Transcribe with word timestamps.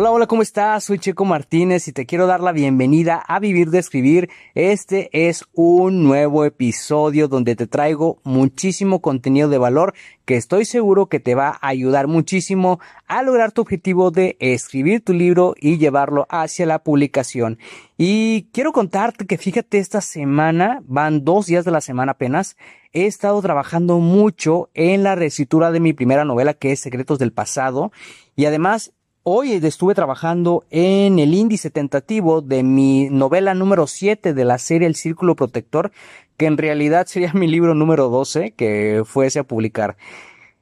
Hola, 0.00 0.12
hola, 0.12 0.26
¿cómo 0.28 0.42
estás? 0.42 0.84
Soy 0.84 1.00
Checo 1.00 1.24
Martínez 1.24 1.88
y 1.88 1.92
te 1.92 2.06
quiero 2.06 2.28
dar 2.28 2.40
la 2.40 2.52
bienvenida 2.52 3.16
a 3.16 3.40
Vivir 3.40 3.70
de 3.70 3.80
Escribir. 3.80 4.30
Este 4.54 5.10
es 5.12 5.44
un 5.54 6.04
nuevo 6.04 6.44
episodio 6.44 7.26
donde 7.26 7.56
te 7.56 7.66
traigo 7.66 8.20
muchísimo 8.22 9.02
contenido 9.02 9.48
de 9.48 9.58
valor 9.58 9.94
que 10.24 10.36
estoy 10.36 10.66
seguro 10.66 11.06
que 11.06 11.18
te 11.18 11.34
va 11.34 11.48
a 11.48 11.66
ayudar 11.66 12.06
muchísimo 12.06 12.78
a 13.08 13.24
lograr 13.24 13.50
tu 13.50 13.62
objetivo 13.62 14.12
de 14.12 14.36
escribir 14.38 15.02
tu 15.04 15.14
libro 15.14 15.56
y 15.60 15.78
llevarlo 15.78 16.28
hacia 16.30 16.64
la 16.64 16.84
publicación. 16.84 17.58
Y 17.96 18.50
quiero 18.52 18.70
contarte 18.70 19.26
que 19.26 19.36
fíjate, 19.36 19.78
esta 19.78 20.00
semana, 20.00 20.80
van 20.84 21.24
dos 21.24 21.46
días 21.46 21.64
de 21.64 21.72
la 21.72 21.80
semana 21.80 22.12
apenas, 22.12 22.56
he 22.92 23.06
estado 23.06 23.42
trabajando 23.42 23.98
mucho 23.98 24.70
en 24.74 25.02
la 25.02 25.16
reescritura 25.16 25.72
de 25.72 25.80
mi 25.80 25.92
primera 25.92 26.24
novela 26.24 26.54
que 26.54 26.70
es 26.70 26.78
Secretos 26.78 27.18
del 27.18 27.32
Pasado 27.32 27.90
y 28.36 28.44
además 28.44 28.92
Hoy 29.24 29.52
estuve 29.52 29.94
trabajando 29.94 30.64
en 30.70 31.18
el 31.18 31.34
índice 31.34 31.70
tentativo 31.70 32.40
de 32.40 32.62
mi 32.62 33.10
novela 33.10 33.52
número 33.52 33.86
7 33.86 34.32
de 34.32 34.44
la 34.44 34.58
serie 34.58 34.86
El 34.86 34.94
Círculo 34.94 35.36
Protector, 35.36 35.90
que 36.36 36.46
en 36.46 36.56
realidad 36.56 37.06
sería 37.06 37.32
mi 37.34 37.46
libro 37.46 37.74
número 37.74 38.08
12 38.08 38.52
que 38.52 39.02
fuese 39.04 39.40
a 39.40 39.44
publicar. 39.44 39.96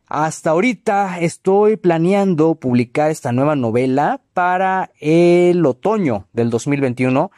Hasta 0.08 0.50
ahorita 0.50 1.20
estoy 1.20 1.76
planeando 1.76 2.54
publicar 2.54 3.10
esta 3.10 3.30
nueva 3.30 3.56
novela 3.56 4.20
para 4.32 4.91
el 5.00 5.64
otoño 5.66 6.26
del 6.32 6.50
2021 6.50 7.30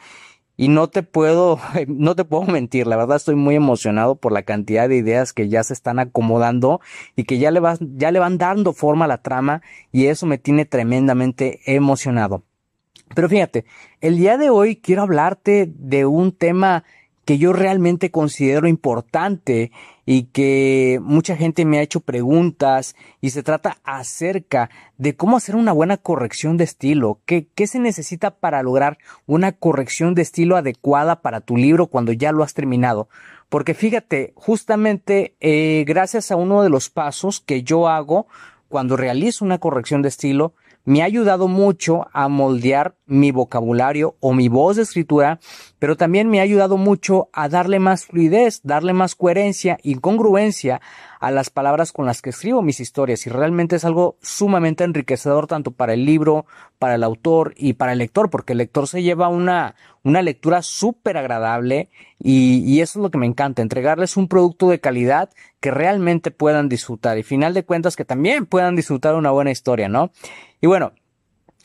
y 0.59 0.67
no 0.67 0.89
te 0.89 1.03
puedo, 1.03 1.57
no 1.87 2.17
te 2.17 2.25
puedo 2.25 2.43
mentir, 2.43 2.85
la 2.85 2.97
verdad 2.97 3.15
estoy 3.15 3.35
muy 3.35 3.55
emocionado 3.55 4.15
por 4.15 4.33
la 4.33 4.43
cantidad 4.43 4.89
de 4.89 4.97
ideas 4.97 5.31
que 5.31 5.47
ya 5.47 5.63
se 5.63 5.71
están 5.71 5.99
acomodando 5.99 6.81
y 7.15 7.23
que 7.23 7.39
ya 7.39 7.49
le, 7.49 7.61
ya 7.95 8.11
le 8.11 8.19
van 8.19 8.37
dando 8.37 8.73
forma 8.73 9.05
a 9.05 9.07
la 9.07 9.21
trama 9.21 9.61
y 9.93 10.07
eso 10.07 10.25
me 10.25 10.37
tiene 10.37 10.65
tremendamente 10.65 11.61
emocionado. 11.65 12.43
Pero 13.15 13.29
fíjate, 13.29 13.63
el 14.01 14.17
día 14.17 14.37
de 14.37 14.49
hoy 14.49 14.75
quiero 14.75 15.03
hablarte 15.03 15.71
de 15.73 16.05
un 16.05 16.33
tema 16.33 16.83
que 17.29 17.37
yo 17.37 17.53
realmente 17.53 18.09
considero 18.09 18.67
importante 18.67 19.71
y 20.03 20.23
que 20.23 20.99
mucha 21.03 21.35
gente 21.35 21.63
me 21.63 21.77
ha 21.77 21.83
hecho 21.83 21.99
preguntas 21.99 22.95
y 23.21 23.29
se 23.29 23.43
trata 23.43 23.77
acerca 23.83 24.71
de 24.97 25.15
cómo 25.15 25.37
hacer 25.37 25.55
una 25.55 25.71
buena 25.71 25.97
corrección 25.97 26.57
de 26.57 26.63
estilo, 26.63 27.19
qué, 27.27 27.45
qué 27.53 27.67
se 27.67 27.77
necesita 27.77 28.31
para 28.31 28.63
lograr 28.63 28.97
una 29.27 29.51
corrección 29.51 30.15
de 30.15 30.23
estilo 30.23 30.57
adecuada 30.57 31.21
para 31.21 31.39
tu 31.39 31.55
libro 31.55 31.85
cuando 31.85 32.13
ya 32.13 32.31
lo 32.31 32.41
has 32.41 32.55
terminado. 32.55 33.09
Porque 33.47 33.75
fíjate, 33.75 34.33
justamente 34.33 35.35
eh, 35.39 35.83
gracias 35.85 36.31
a 36.31 36.35
uno 36.35 36.63
de 36.63 36.71
los 36.71 36.89
pasos 36.89 37.41
que 37.41 37.61
yo 37.61 37.87
hago 37.87 38.25
cuando 38.69 38.97
realizo 38.97 39.45
una 39.45 39.59
corrección 39.59 40.01
de 40.01 40.09
estilo, 40.09 40.53
me 40.89 41.03
ha 41.03 41.05
ayudado 41.05 41.47
mucho 41.47 42.07
a 42.13 42.27
moldear 42.29 42.95
mi 43.05 43.31
vocabulario 43.31 44.15
o 44.21 44.33
mi 44.33 44.49
voz 44.49 44.75
de 44.75 44.81
escritura, 44.81 45.39
pero 45.77 45.95
también 45.95 46.31
me 46.31 46.39
ha 46.39 46.43
ayudado 46.43 46.77
mucho 46.77 47.29
a 47.31 47.47
darle 47.47 47.77
más 47.77 48.07
fluidez, 48.07 48.61
darle 48.63 48.93
más 48.93 49.13
coherencia 49.13 49.77
y 49.83 49.93
congruencia 49.95 50.81
a 51.19 51.29
las 51.29 51.51
palabras 51.51 51.91
con 51.91 52.07
las 52.07 52.23
que 52.23 52.31
escribo 52.31 52.63
mis 52.63 52.79
historias 52.79 53.27
y 53.27 53.29
realmente 53.29 53.75
es 53.75 53.85
algo 53.85 54.17
sumamente 54.21 54.83
enriquecedor 54.83 55.45
tanto 55.45 55.71
para 55.71 55.93
el 55.93 56.05
libro, 56.05 56.47
para 56.79 56.95
el 56.95 57.03
autor 57.03 57.53
y 57.55 57.73
para 57.73 57.91
el 57.91 57.99
lector, 57.99 58.31
porque 58.31 58.53
el 58.53 58.57
lector 58.57 58.87
se 58.87 59.03
lleva 59.03 59.27
una, 59.27 59.75
una 60.03 60.23
lectura 60.23 60.63
súper 60.63 61.17
agradable 61.17 61.89
y, 62.17 62.63
y, 62.65 62.81
eso 62.81 62.99
es 62.99 63.03
lo 63.03 63.11
que 63.11 63.17
me 63.17 63.25
encanta, 63.27 63.61
entregarles 63.61 64.17
un 64.17 64.27
producto 64.27 64.69
de 64.69 64.79
calidad 64.79 65.29
que 65.59 65.71
realmente 65.71 66.31
puedan 66.31 66.69
disfrutar 66.69 67.17
y 67.17 67.23
final 67.23 67.53
de 67.53 67.63
cuentas 67.63 67.95
que 67.95 68.05
también 68.05 68.45
puedan 68.45 68.75
disfrutar 68.75 69.15
una 69.15 69.31
buena 69.31 69.51
historia, 69.51 69.89
¿no? 69.89 70.11
Y 70.61 70.67
bueno, 70.67 70.93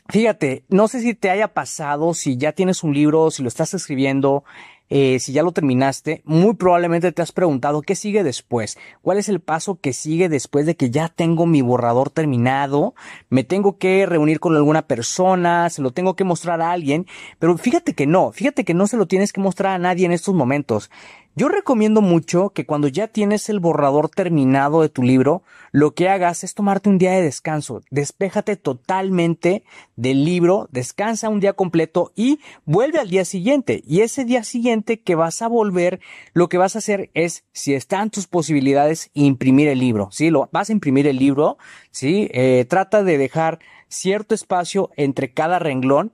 fíjate, 0.08 0.64
no 0.68 0.88
sé 0.88 1.00
si 1.00 1.14
te 1.14 1.30
haya 1.30 1.48
pasado, 1.48 2.14
si 2.14 2.36
ya 2.36 2.52
tienes 2.52 2.82
un 2.84 2.94
libro, 2.94 3.30
si 3.30 3.42
lo 3.42 3.48
estás 3.48 3.74
escribiendo, 3.74 4.44
eh, 4.90 5.18
si 5.18 5.32
ya 5.32 5.42
lo 5.42 5.52
terminaste, 5.52 6.22
muy 6.24 6.54
probablemente 6.54 7.10
te 7.10 7.22
has 7.22 7.32
preguntado 7.32 7.82
qué 7.82 7.96
sigue 7.96 8.22
después, 8.22 8.76
cuál 9.00 9.18
es 9.18 9.28
el 9.28 9.40
paso 9.40 9.80
que 9.80 9.92
sigue 9.94 10.28
después 10.28 10.66
de 10.66 10.76
que 10.76 10.90
ya 10.90 11.08
tengo 11.08 11.46
mi 11.46 11.62
borrador 11.62 12.10
terminado, 12.10 12.94
me 13.30 13.44
tengo 13.44 13.78
que 13.78 14.04
reunir 14.06 14.40
con 14.40 14.54
alguna 14.54 14.86
persona, 14.86 15.70
se 15.70 15.82
lo 15.82 15.90
tengo 15.90 16.14
que 16.14 16.24
mostrar 16.24 16.60
a 16.60 16.70
alguien, 16.70 17.06
pero 17.38 17.56
fíjate 17.56 17.94
que 17.94 18.06
no, 18.06 18.30
fíjate 18.30 18.64
que 18.64 18.74
no 18.74 18.86
se 18.86 18.98
lo 18.98 19.06
tienes 19.06 19.32
que 19.32 19.40
mostrar 19.40 19.72
a 19.72 19.78
nadie 19.78 20.06
en 20.06 20.12
estos 20.12 20.34
momentos. 20.34 20.90
Yo 21.36 21.48
recomiendo 21.48 22.00
mucho 22.00 22.50
que 22.50 22.64
cuando 22.64 22.86
ya 22.86 23.08
tienes 23.08 23.48
el 23.48 23.58
borrador 23.58 24.08
terminado 24.08 24.82
de 24.82 24.88
tu 24.88 25.02
libro, 25.02 25.42
lo 25.72 25.92
que 25.92 26.08
hagas 26.08 26.44
es 26.44 26.54
tomarte 26.54 26.88
un 26.88 26.98
día 26.98 27.10
de 27.10 27.22
descanso, 27.22 27.82
despéjate 27.90 28.54
totalmente 28.54 29.64
del 29.96 30.24
libro, 30.24 30.68
descansa 30.70 31.28
un 31.28 31.40
día 31.40 31.54
completo 31.54 32.12
y 32.14 32.38
vuelve 32.64 33.00
al 33.00 33.10
día 33.10 33.24
siguiente. 33.24 33.82
Y 33.84 34.02
ese 34.02 34.24
día 34.24 34.44
siguiente 34.44 35.00
que 35.00 35.16
vas 35.16 35.42
a 35.42 35.48
volver, 35.48 35.98
lo 36.34 36.48
que 36.48 36.58
vas 36.58 36.76
a 36.76 36.78
hacer 36.78 37.10
es, 37.14 37.42
si 37.50 37.74
están 37.74 38.10
tus 38.10 38.28
posibilidades, 38.28 39.10
imprimir 39.12 39.66
el 39.66 39.80
libro, 39.80 40.10
¿sí? 40.12 40.30
Lo, 40.30 40.48
vas 40.52 40.70
a 40.70 40.72
imprimir 40.72 41.08
el 41.08 41.16
libro, 41.16 41.58
¿sí? 41.90 42.28
Eh, 42.32 42.64
trata 42.68 43.02
de 43.02 43.18
dejar 43.18 43.58
cierto 43.88 44.36
espacio 44.36 44.90
entre 44.96 45.32
cada 45.32 45.58
renglón 45.58 46.12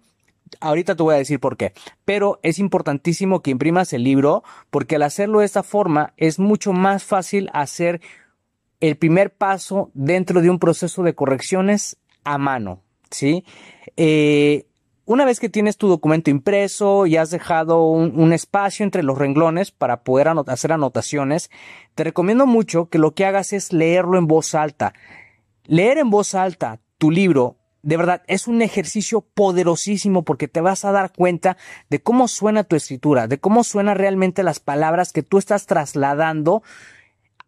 Ahorita 0.59 0.97
te 0.97 1.03
voy 1.03 1.15
a 1.15 1.19
decir 1.19 1.39
por 1.39 1.57
qué. 1.57 1.73
Pero 2.05 2.41
es 2.43 2.59
importantísimo 2.59 3.43
que 3.43 3.51
imprimas 3.51 3.93
el 3.93 4.05
libro 4.05 4.43
porque 4.71 4.97
al 4.97 5.03
hacerlo 5.03 5.41
de 5.41 5.47
esta 5.47 5.63
forma 5.63 6.13
es 6.17 6.39
mucho 6.39 6.73
más 6.73 7.05
fácil 7.05 7.49
hacer 7.53 8.01
el 8.81 8.97
primer 8.97 9.33
paso 9.33 9.91
dentro 9.95 10.41
de 10.41 10.51
un 10.51 10.59
proceso 10.59 11.03
de 11.03 11.15
correcciones 11.15 11.99
a 12.25 12.39
mano. 12.39 12.83
¿Sí? 13.11 13.45
Eh, 13.97 14.67
una 15.05 15.25
vez 15.25 15.41
que 15.41 15.49
tienes 15.49 15.77
tu 15.77 15.89
documento 15.89 16.31
impreso 16.31 17.05
y 17.07 17.17
has 17.17 17.31
dejado 17.31 17.85
un, 17.85 18.19
un 18.19 18.33
espacio 18.33 18.85
entre 18.85 19.03
los 19.03 19.19
renglones 19.19 19.73
para 19.73 20.05
poder 20.05 20.29
hacer 20.47 20.73
anotaciones, 20.73 21.51
te 21.97 22.05
recomiendo 22.05 22.47
mucho 22.47 22.89
que 22.89 22.99
lo 22.99 23.13
que 23.13 23.25
hagas 23.25 23.53
es 23.53 23.73
leerlo 23.73 24.19
en 24.19 24.29
voz 24.29 24.55
alta. 24.55 24.95
Leer 25.65 25.99
en 25.99 26.11
voz 26.11 26.35
alta 26.35 26.81
tu 26.99 27.11
libro 27.11 27.57
de 27.83 27.97
verdad, 27.97 28.23
es 28.27 28.47
un 28.47 28.63
ejercicio 28.63 29.23
poderosísimo 29.23 30.23
porque 30.23 30.49
te 30.49 30.61
vas 30.61 30.85
a 30.85 30.93
dar 30.93 31.13
cuenta 31.13 31.57
de 31.89 32.03
cómo 32.03 32.29
suena 32.29 32.65
tu 32.65 32.77
escritura, 32.77 33.27
de 33.27 33.39
cómo 33.39 33.65
suenan 33.65 33.97
realmente 33.97 34.43
las 34.43 34.61
palabras 34.61 35.13
que 35.13 35.23
tú 35.23 35.39
estás 35.39 35.67
trasladando 35.67 36.63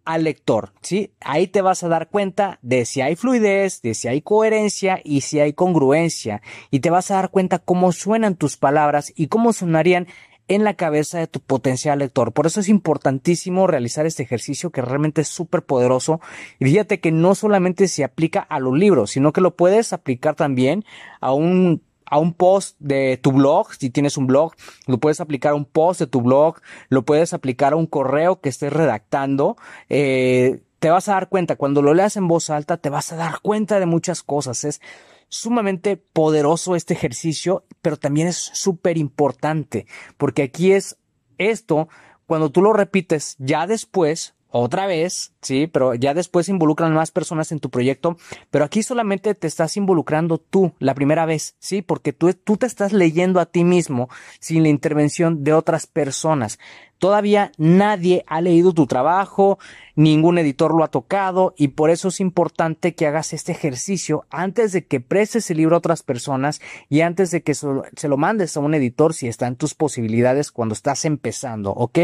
al 0.04 0.24
lector, 0.24 0.72
¿sí? 0.82 1.12
Ahí 1.20 1.46
te 1.46 1.62
vas 1.62 1.82
a 1.82 1.88
dar 1.88 2.08
cuenta 2.08 2.58
de 2.62 2.84
si 2.86 3.00
hay 3.00 3.14
fluidez, 3.14 3.82
de 3.82 3.94
si 3.94 4.08
hay 4.08 4.20
coherencia 4.20 5.00
y 5.04 5.20
si 5.20 5.38
hay 5.38 5.52
congruencia. 5.52 6.42
Y 6.70 6.80
te 6.80 6.90
vas 6.90 7.10
a 7.10 7.14
dar 7.16 7.30
cuenta 7.30 7.60
cómo 7.60 7.92
suenan 7.92 8.36
tus 8.36 8.56
palabras 8.56 9.12
y 9.14 9.28
cómo 9.28 9.52
sonarían 9.52 10.08
en 10.54 10.64
la 10.64 10.74
cabeza 10.74 11.18
de 11.18 11.26
tu 11.26 11.40
potencial 11.40 11.98
lector. 11.98 12.32
Por 12.32 12.46
eso 12.46 12.60
es 12.60 12.68
importantísimo 12.68 13.66
realizar 13.66 14.06
este 14.06 14.22
ejercicio 14.22 14.70
que 14.70 14.82
realmente 14.82 15.22
es 15.22 15.28
súper 15.28 15.62
poderoso. 15.62 16.20
Y 16.58 16.66
fíjate 16.66 17.00
que 17.00 17.12
no 17.12 17.34
solamente 17.34 17.88
se 17.88 18.04
aplica 18.04 18.40
a 18.40 18.60
los 18.60 18.76
libros, 18.76 19.10
sino 19.12 19.32
que 19.32 19.40
lo 19.40 19.56
puedes 19.56 19.92
aplicar 19.92 20.34
también 20.34 20.84
a 21.20 21.32
un 21.32 21.82
a 22.04 22.18
un 22.18 22.34
post 22.34 22.76
de 22.78 23.18
tu 23.22 23.32
blog, 23.32 23.72
si 23.72 23.88
tienes 23.88 24.18
un 24.18 24.26
blog, 24.26 24.52
lo 24.86 24.98
puedes 24.98 25.22
aplicar 25.22 25.52
a 25.52 25.54
un 25.54 25.64
post 25.64 25.98
de 25.98 26.06
tu 26.06 26.20
blog, 26.20 26.56
lo 26.90 27.06
puedes 27.06 27.32
aplicar 27.32 27.72
a 27.72 27.76
un 27.76 27.86
correo 27.86 28.38
que 28.42 28.50
estés 28.50 28.70
redactando. 28.70 29.56
Eh, 29.88 30.60
te 30.78 30.90
vas 30.90 31.08
a 31.08 31.12
dar 31.14 31.30
cuenta, 31.30 31.56
cuando 31.56 31.80
lo 31.80 31.94
leas 31.94 32.18
en 32.18 32.28
voz 32.28 32.50
alta, 32.50 32.76
te 32.76 32.90
vas 32.90 33.12
a 33.12 33.16
dar 33.16 33.40
cuenta 33.40 33.80
de 33.80 33.86
muchas 33.86 34.22
cosas. 34.22 34.64
Es 34.64 34.82
sumamente 35.32 35.96
poderoso 35.96 36.76
este 36.76 36.92
ejercicio, 36.92 37.64
pero 37.80 37.96
también 37.96 38.28
es 38.28 38.36
súper 38.36 38.98
importante, 38.98 39.86
porque 40.18 40.42
aquí 40.42 40.72
es 40.72 40.98
esto, 41.38 41.88
cuando 42.26 42.52
tú 42.52 42.60
lo 42.60 42.74
repites 42.74 43.36
ya 43.38 43.66
después, 43.66 44.34
otra 44.52 44.86
vez, 44.86 45.32
sí, 45.40 45.66
pero 45.66 45.94
ya 45.94 46.14
después 46.14 46.48
involucran 46.48 46.92
más 46.92 47.10
personas 47.10 47.52
en 47.52 47.60
tu 47.60 47.70
proyecto, 47.70 48.16
pero 48.50 48.64
aquí 48.64 48.82
solamente 48.82 49.34
te 49.34 49.46
estás 49.46 49.76
involucrando 49.76 50.38
tú 50.38 50.72
la 50.78 50.94
primera 50.94 51.26
vez, 51.26 51.56
sí, 51.58 51.82
porque 51.82 52.12
tú, 52.12 52.32
tú 52.34 52.58
te 52.58 52.66
estás 52.66 52.92
leyendo 52.92 53.40
a 53.40 53.46
ti 53.46 53.64
mismo 53.64 54.08
sin 54.40 54.62
la 54.62 54.68
intervención 54.68 55.42
de 55.42 55.54
otras 55.54 55.86
personas. 55.86 56.58
Todavía 56.98 57.50
nadie 57.58 58.24
ha 58.28 58.40
leído 58.40 58.72
tu 58.72 58.86
trabajo, 58.86 59.58
ningún 59.96 60.38
editor 60.38 60.72
lo 60.72 60.84
ha 60.84 60.88
tocado 60.88 61.52
y 61.56 61.68
por 61.68 61.90
eso 61.90 62.08
es 62.08 62.20
importante 62.20 62.94
que 62.94 63.08
hagas 63.08 63.32
este 63.32 63.50
ejercicio 63.50 64.24
antes 64.30 64.70
de 64.70 64.86
que 64.86 65.00
prestes 65.00 65.50
el 65.50 65.56
libro 65.56 65.74
a 65.74 65.78
otras 65.78 66.04
personas 66.04 66.60
y 66.88 67.00
antes 67.00 67.32
de 67.32 67.42
que 67.42 67.54
se 67.54 68.08
lo 68.08 68.16
mandes 68.16 68.56
a 68.56 68.60
un 68.60 68.74
editor 68.74 69.14
si 69.14 69.26
está 69.26 69.48
en 69.48 69.56
tus 69.56 69.74
posibilidades 69.74 70.52
cuando 70.52 70.74
estás 70.74 71.04
empezando, 71.04 71.72
¿ok? 71.72 71.98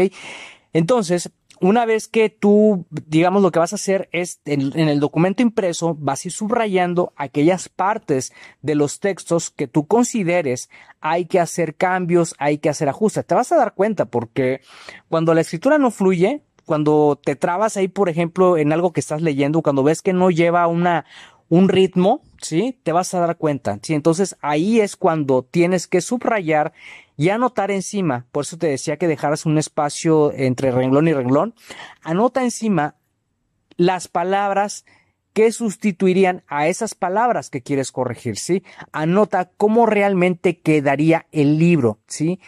Entonces, 0.73 1.31
una 1.61 1.85
vez 1.85 2.07
que 2.07 2.29
tú, 2.29 2.85
digamos, 2.89 3.41
lo 3.41 3.51
que 3.51 3.59
vas 3.59 3.73
a 3.73 3.75
hacer 3.75 4.09
es 4.11 4.41
en, 4.45 4.77
el 4.77 4.99
documento 4.99 5.41
impreso, 5.41 5.95
vas 5.99 6.23
a 6.23 6.27
ir 6.27 6.31
subrayando 6.31 7.13
aquellas 7.15 7.69
partes 7.69 8.33
de 8.61 8.75
los 8.75 8.99
textos 8.99 9.49
que 9.49 9.67
tú 9.67 9.87
consideres 9.87 10.69
hay 11.01 11.25
que 11.25 11.39
hacer 11.39 11.75
cambios, 11.75 12.35
hay 12.39 12.57
que 12.57 12.69
hacer 12.69 12.89
ajustes. 12.89 13.25
Te 13.25 13.35
vas 13.35 13.51
a 13.51 13.57
dar 13.57 13.73
cuenta 13.73 14.05
porque 14.05 14.61
cuando 15.07 15.33
la 15.33 15.41
escritura 15.41 15.77
no 15.77 15.91
fluye, 15.91 16.41
cuando 16.65 17.19
te 17.23 17.35
trabas 17.35 17.77
ahí, 17.77 17.87
por 17.87 18.09
ejemplo, 18.09 18.57
en 18.57 18.73
algo 18.73 18.93
que 18.93 18.99
estás 18.99 19.21
leyendo, 19.21 19.61
cuando 19.61 19.83
ves 19.83 20.01
que 20.01 20.13
no 20.13 20.29
lleva 20.29 20.67
una, 20.67 21.05
un 21.49 21.67
ritmo, 21.67 22.21
¿sí? 22.41 22.77
Te 22.83 22.91
vas 22.91 23.13
a 23.13 23.19
dar 23.19 23.37
cuenta, 23.37 23.79
¿sí? 23.81 23.93
Entonces 23.93 24.35
ahí 24.41 24.79
es 24.79 24.95
cuando 24.95 25.43
tienes 25.43 25.87
que 25.87 26.01
subrayar 26.01 26.73
y 27.19 27.31
anotar 27.31 27.69
encima, 27.69 28.27
por 28.31 28.45
eso 28.45 28.57
te 28.57 28.67
decía 28.67 28.95
que 28.95 29.09
dejaras 29.09 29.45
un 29.45 29.57
espacio 29.57 30.31
entre 30.31 30.71
renglón 30.71 31.09
y 31.09 31.13
renglón, 31.13 31.53
anota 32.01 32.45
encima 32.45 32.95
las 33.75 34.07
palabras 34.07 34.85
que 35.33 35.51
sustituirían 35.51 36.43
a 36.47 36.69
esas 36.69 36.95
palabras 36.95 37.49
que 37.49 37.61
quieres 37.61 37.91
corregir, 37.91 38.37
¿sí? 38.37 38.63
Anota 38.93 39.51
cómo 39.57 39.85
realmente 39.85 40.59
quedaría 40.59 41.27
el 41.33 41.59
libro, 41.59 41.99
¿sí? 42.07 42.39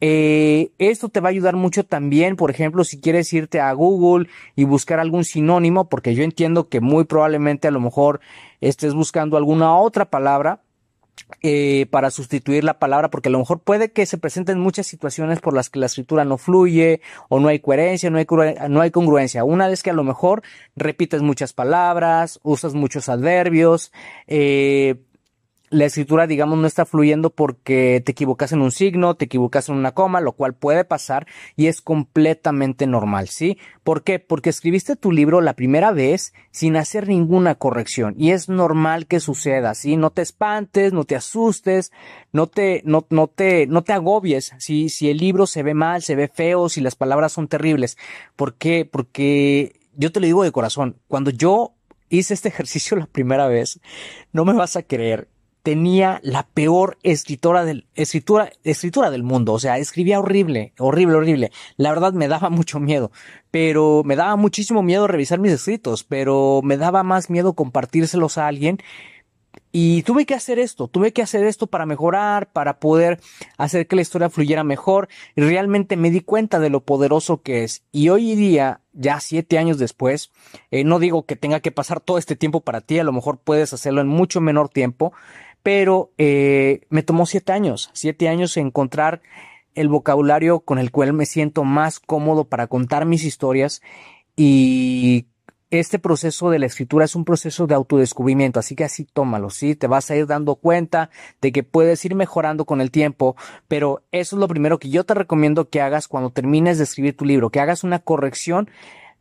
Eh, 0.00 0.70
esto 0.78 1.08
te 1.08 1.18
va 1.18 1.30
a 1.30 1.30
ayudar 1.30 1.56
mucho 1.56 1.84
también, 1.84 2.36
por 2.36 2.52
ejemplo, 2.52 2.84
si 2.84 3.00
quieres 3.00 3.32
irte 3.32 3.58
a 3.58 3.72
Google 3.72 4.28
y 4.54 4.62
buscar 4.62 5.00
algún 5.00 5.24
sinónimo, 5.24 5.88
porque 5.88 6.14
yo 6.14 6.22
entiendo 6.22 6.68
que 6.68 6.80
muy 6.80 7.06
probablemente 7.06 7.66
a 7.66 7.72
lo 7.72 7.80
mejor 7.80 8.20
estés 8.60 8.94
buscando 8.94 9.36
alguna 9.36 9.76
otra 9.76 10.10
palabra 10.10 10.60
eh, 11.42 11.86
para 11.90 12.10
sustituir 12.10 12.64
la 12.64 12.78
palabra, 12.78 13.10
porque 13.10 13.28
a 13.28 13.32
lo 13.32 13.38
mejor 13.38 13.60
puede 13.60 13.90
que 13.90 14.06
se 14.06 14.18
presenten 14.18 14.58
muchas 14.58 14.86
situaciones 14.86 15.40
por 15.40 15.54
las 15.54 15.70
que 15.70 15.78
la 15.78 15.86
escritura 15.86 16.24
no 16.24 16.38
fluye 16.38 17.00
o 17.28 17.40
no 17.40 17.48
hay 17.48 17.58
coherencia, 17.58 18.10
no 18.10 18.18
hay, 18.18 18.26
no 18.68 18.80
hay 18.80 18.90
congruencia. 18.90 19.44
Una 19.44 19.68
vez 19.68 19.82
que 19.82 19.90
a 19.90 19.94
lo 19.94 20.04
mejor 20.04 20.42
repites 20.76 21.22
muchas 21.22 21.52
palabras, 21.52 22.40
usas 22.42 22.74
muchos 22.74 23.08
adverbios, 23.08 23.92
eh, 24.26 24.96
la 25.70 25.84
escritura, 25.84 26.26
digamos, 26.26 26.58
no 26.58 26.66
está 26.66 26.86
fluyendo 26.86 27.30
porque 27.30 28.02
te 28.04 28.12
equivocas 28.12 28.52
en 28.52 28.62
un 28.62 28.70
signo, 28.70 29.16
te 29.16 29.24
equivocas 29.24 29.68
en 29.68 29.74
una 29.74 29.92
coma, 29.92 30.20
lo 30.20 30.32
cual 30.32 30.54
puede 30.54 30.84
pasar 30.84 31.26
y 31.56 31.66
es 31.66 31.80
completamente 31.80 32.86
normal, 32.86 33.28
¿sí? 33.28 33.58
¿Por 33.82 34.02
qué? 34.02 34.18
Porque 34.18 34.50
escribiste 34.50 34.96
tu 34.96 35.12
libro 35.12 35.40
la 35.40 35.54
primera 35.54 35.92
vez 35.92 36.34
sin 36.50 36.76
hacer 36.76 37.08
ninguna 37.08 37.56
corrección 37.56 38.14
y 38.16 38.30
es 38.30 38.48
normal 38.48 39.06
que 39.06 39.20
suceda, 39.20 39.74
¿sí? 39.74 39.96
No 39.96 40.10
te 40.10 40.22
espantes, 40.22 40.92
no 40.92 41.04
te 41.04 41.16
asustes, 41.16 41.92
no 42.32 42.46
te, 42.46 42.82
no, 42.84 43.06
no 43.10 43.26
te, 43.26 43.66
no 43.66 43.82
te 43.82 43.92
agobies, 43.92 44.52
¿sí? 44.58 44.88
Si 44.88 45.10
el 45.10 45.18
libro 45.18 45.46
se 45.46 45.62
ve 45.62 45.74
mal, 45.74 46.02
se 46.02 46.14
ve 46.14 46.28
feo, 46.28 46.68
si 46.68 46.80
las 46.80 46.94
palabras 46.94 47.32
son 47.32 47.48
terribles. 47.48 47.98
¿Por 48.36 48.54
qué? 48.54 48.84
Porque 48.84 49.80
yo 49.94 50.12
te 50.12 50.20
lo 50.20 50.26
digo 50.26 50.44
de 50.44 50.52
corazón, 50.52 50.96
cuando 51.08 51.30
yo 51.30 51.74
hice 52.08 52.34
este 52.34 52.48
ejercicio 52.50 52.96
la 52.96 53.06
primera 53.06 53.48
vez, 53.48 53.80
no 54.32 54.44
me 54.44 54.52
vas 54.52 54.76
a 54.76 54.82
creer 54.82 55.28
tenía 55.66 56.20
la 56.22 56.46
peor 56.46 56.96
escritora 57.02 57.64
del, 57.64 57.88
escritura, 57.96 58.52
escritura 58.62 59.10
del 59.10 59.24
mundo. 59.24 59.52
O 59.52 59.58
sea, 59.58 59.78
escribía 59.78 60.20
horrible, 60.20 60.72
horrible, 60.78 61.16
horrible. 61.16 61.50
La 61.76 61.90
verdad 61.90 62.12
me 62.12 62.28
daba 62.28 62.50
mucho 62.50 62.78
miedo, 62.78 63.10
pero 63.50 64.02
me 64.04 64.14
daba 64.14 64.36
muchísimo 64.36 64.84
miedo 64.84 65.08
revisar 65.08 65.40
mis 65.40 65.50
escritos, 65.50 66.04
pero 66.04 66.60
me 66.62 66.76
daba 66.76 67.02
más 67.02 67.30
miedo 67.30 67.54
compartírselos 67.54 68.38
a 68.38 68.46
alguien. 68.46 68.78
Y 69.72 70.04
tuve 70.04 70.24
que 70.24 70.34
hacer 70.34 70.60
esto, 70.60 70.86
tuve 70.86 71.12
que 71.12 71.22
hacer 71.22 71.44
esto 71.44 71.66
para 71.66 71.84
mejorar, 71.84 72.52
para 72.52 72.78
poder 72.78 73.18
hacer 73.58 73.88
que 73.88 73.96
la 73.96 74.02
historia 74.02 74.30
fluyera 74.30 74.62
mejor. 74.62 75.08
Y 75.34 75.40
realmente 75.40 75.96
me 75.96 76.12
di 76.12 76.20
cuenta 76.20 76.60
de 76.60 76.70
lo 76.70 76.84
poderoso 76.84 77.42
que 77.42 77.64
es. 77.64 77.82
Y 77.90 78.08
hoy 78.08 78.36
día, 78.36 78.82
ya 78.92 79.18
siete 79.18 79.58
años 79.58 79.78
después, 79.78 80.30
eh, 80.70 80.84
no 80.84 81.00
digo 81.00 81.26
que 81.26 81.34
tenga 81.34 81.58
que 81.58 81.72
pasar 81.72 82.00
todo 82.00 82.18
este 82.18 82.36
tiempo 82.36 82.60
para 82.60 82.80
ti, 82.80 83.00
a 83.00 83.04
lo 83.04 83.12
mejor 83.12 83.38
puedes 83.38 83.72
hacerlo 83.72 84.00
en 84.00 84.08
mucho 84.08 84.40
menor 84.40 84.68
tiempo, 84.68 85.12
pero 85.66 86.12
eh, 86.16 86.82
me 86.90 87.02
tomó 87.02 87.26
siete 87.26 87.50
años, 87.50 87.90
siete 87.92 88.28
años 88.28 88.56
encontrar 88.56 89.20
el 89.74 89.88
vocabulario 89.88 90.60
con 90.60 90.78
el 90.78 90.92
cual 90.92 91.12
me 91.12 91.26
siento 91.26 91.64
más 91.64 91.98
cómodo 91.98 92.44
para 92.44 92.68
contar 92.68 93.04
mis 93.04 93.24
historias 93.24 93.82
y 94.36 95.26
este 95.72 95.98
proceso 95.98 96.50
de 96.50 96.60
la 96.60 96.66
escritura 96.66 97.04
es 97.04 97.16
un 97.16 97.24
proceso 97.24 97.66
de 97.66 97.74
autodescubrimiento, 97.74 98.60
así 98.60 98.76
que 98.76 98.84
así 98.84 99.06
tómalo, 99.12 99.50
¿sí? 99.50 99.74
Te 99.74 99.88
vas 99.88 100.08
a 100.08 100.14
ir 100.14 100.28
dando 100.28 100.54
cuenta 100.54 101.10
de 101.40 101.50
que 101.50 101.64
puedes 101.64 102.04
ir 102.04 102.14
mejorando 102.14 102.64
con 102.64 102.80
el 102.80 102.92
tiempo, 102.92 103.34
pero 103.66 104.04
eso 104.12 104.36
es 104.36 104.40
lo 104.40 104.46
primero 104.46 104.78
que 104.78 104.90
yo 104.90 105.02
te 105.02 105.14
recomiendo 105.14 105.68
que 105.68 105.80
hagas 105.80 106.06
cuando 106.06 106.30
termines 106.30 106.78
de 106.78 106.84
escribir 106.84 107.16
tu 107.16 107.24
libro, 107.24 107.50
que 107.50 107.58
hagas 107.58 107.82
una 107.82 107.98
corrección 107.98 108.70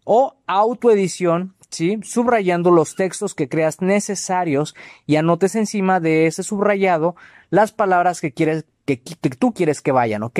o 0.05 0.37
autoedición 0.47 1.55
¿sí? 1.69 1.99
Subrayando 2.03 2.71
los 2.71 2.95
textos 2.95 3.35
que 3.35 3.49
creas 3.49 3.81
necesarios 3.81 4.75
y 5.05 5.17
anotes 5.17 5.55
encima 5.55 5.99
de 5.99 6.27
ese 6.27 6.41
subrayado 6.43 7.15
las 7.49 7.71
palabras 7.71 8.21
que 8.21 8.31
quieres 8.31 8.65
que, 8.85 8.97
tú 9.39 9.51
quieres 9.51 9.81
que 9.81 9.91
vayan, 9.91 10.21
¿ok? 10.21 10.39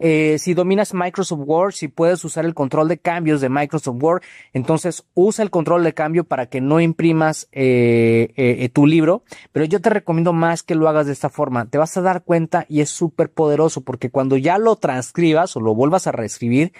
Eh, 0.00 0.36
si 0.40 0.54
dominas 0.54 0.94
Microsoft 0.94 1.42
Word, 1.46 1.74
si 1.74 1.86
puedes 1.86 2.24
usar 2.24 2.44
el 2.44 2.52
control 2.52 2.88
de 2.88 2.98
cambios 2.98 3.40
de 3.40 3.48
Microsoft 3.48 4.02
Word, 4.02 4.22
entonces 4.52 5.04
usa 5.14 5.44
el 5.44 5.50
control 5.50 5.84
de 5.84 5.94
cambio 5.94 6.24
para 6.24 6.46
que 6.46 6.60
no 6.60 6.80
imprimas 6.80 7.48
eh, 7.52 8.32
eh, 8.36 8.68
tu 8.70 8.86
libro, 8.88 9.22
pero 9.52 9.64
yo 9.64 9.80
te 9.80 9.90
recomiendo 9.90 10.32
más 10.32 10.64
que 10.64 10.74
lo 10.74 10.88
hagas 10.88 11.06
de 11.06 11.12
esta 11.12 11.28
forma. 11.28 11.66
Te 11.66 11.78
vas 11.78 11.96
a 11.96 12.02
dar 12.02 12.24
cuenta 12.24 12.66
y 12.68 12.80
es 12.80 12.90
súper 12.90 13.30
poderoso 13.30 13.82
porque 13.82 14.10
cuando 14.10 14.36
ya 14.36 14.58
lo 14.58 14.74
transcribas 14.74 15.56
o 15.56 15.60
lo 15.60 15.76
vuelvas 15.76 16.08
a 16.08 16.12
reescribir, 16.12 16.72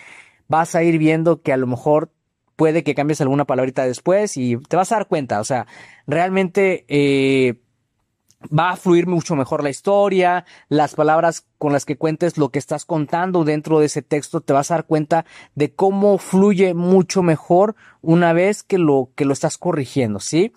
vas 0.49 0.75
a 0.75 0.83
ir 0.83 0.99
viendo 0.99 1.43
que 1.43 1.53
a 1.53 1.57
lo 1.57 1.69
mejor 1.69 2.11
puede 2.57 2.85
que 2.85 2.95
cambies 2.95 3.21
alguna 3.21 3.45
palabrita 3.45 3.85
después 3.87 4.37
y 4.37 4.57
te 4.57 4.77
vas 4.77 4.93
a 4.93 4.97
dar 4.97 5.09
cuenta, 5.09 5.41
o 5.41 5.45
sea, 5.45 5.67
realmente 6.07 6.85
eh, 6.89 7.61
va 8.47 8.71
a 8.71 8.77
fluir 8.77 9.07
mucho 9.07 9.37
mejor 9.37 9.63
la 9.63 9.71
historia, 9.71 10.45
las 10.69 10.95
palabras 10.95 11.47
con 11.59 11.73
las 11.73 11.85
que 11.85 11.97
cuentes 11.97 12.39
lo 12.39 12.51
que 12.51 12.59
estás 12.59 12.85
contando 12.85 13.45
dentro 13.45 13.81
de 13.81 13.87
ese 13.87 14.03
texto, 14.03 14.41
te 14.41 14.53
vas 14.53 14.71
a 14.71 14.75
dar 14.75 14.87
cuenta 14.87 15.25
de 15.55 15.75
cómo 15.75 16.19
fluye 16.19 16.75
mucho 16.75 17.23
mejor 17.23 17.75
una 18.03 18.33
vez 18.33 18.63
que 18.63 18.79
lo 18.79 19.11
que 19.15 19.25
lo 19.25 19.33
estás 19.33 19.59
corrigiendo, 19.59 20.21
¿sí? 20.21 20.53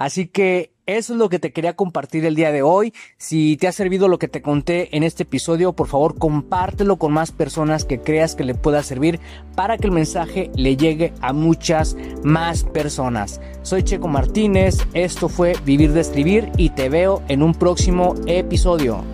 Así 0.00 0.28
que 0.28 0.72
eso 0.86 1.12
es 1.12 1.18
lo 1.18 1.28
que 1.28 1.38
te 1.38 1.52
quería 1.52 1.76
compartir 1.76 2.24
el 2.24 2.34
día 2.34 2.52
de 2.52 2.62
hoy. 2.62 2.94
Si 3.18 3.58
te 3.58 3.68
ha 3.68 3.72
servido 3.72 4.08
lo 4.08 4.18
que 4.18 4.28
te 4.28 4.40
conté 4.40 4.96
en 4.96 5.02
este 5.02 5.24
episodio, 5.24 5.74
por 5.74 5.88
favor 5.88 6.16
compártelo 6.18 6.96
con 6.96 7.12
más 7.12 7.32
personas 7.32 7.84
que 7.84 8.00
creas 8.00 8.34
que 8.34 8.44
le 8.44 8.54
pueda 8.54 8.82
servir 8.82 9.20
para 9.54 9.76
que 9.76 9.88
el 9.88 9.92
mensaje 9.92 10.50
le 10.54 10.78
llegue 10.78 11.12
a 11.20 11.34
muchas 11.34 11.98
más 12.24 12.64
personas. 12.64 13.42
Soy 13.60 13.82
Checo 13.82 14.08
Martínez, 14.08 14.78
esto 14.94 15.28
fue 15.28 15.52
Vivir 15.66 15.92
de 15.92 16.00
Escribir 16.00 16.50
y 16.56 16.70
te 16.70 16.88
veo 16.88 17.22
en 17.28 17.42
un 17.42 17.52
próximo 17.52 18.14
episodio. 18.26 19.04